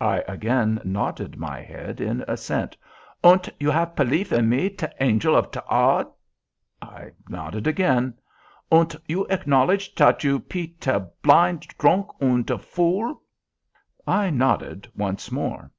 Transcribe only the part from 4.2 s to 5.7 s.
in me, te Angel of te